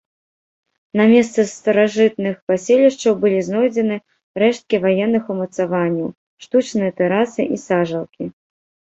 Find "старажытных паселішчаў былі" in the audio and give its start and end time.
1.57-3.39